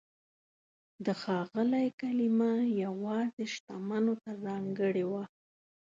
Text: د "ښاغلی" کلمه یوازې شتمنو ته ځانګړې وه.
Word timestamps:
د 1.05 1.07
"ښاغلی" 1.21 1.87
کلمه 1.99 2.51
یوازې 2.83 3.43
شتمنو 3.53 4.13
ته 4.23 4.31
ځانګړې 4.45 5.05
وه. 5.11 5.23